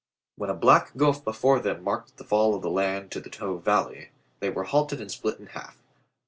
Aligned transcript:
When 0.35 0.49
a 0.49 0.55
black 0.55 0.97
gulf 0.97 1.23
before 1.23 1.59
them 1.59 1.83
marked 1.83 2.17
the 2.17 2.23
fall 2.23 2.55
of 2.55 2.63
the 2.63 2.71
land 2.71 3.11
to 3.11 3.19
the 3.19 3.29
Tove 3.29 3.61
Valley 3.61 4.09
they 4.39 4.49
were 4.49 4.63
halted 4.63 4.99
and 4.99 5.11
split 5.11 5.37
in 5.39 5.45
half. 5.45 5.77